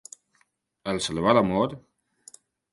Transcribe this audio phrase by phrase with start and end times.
[0.95, 1.79] El salva l'amor?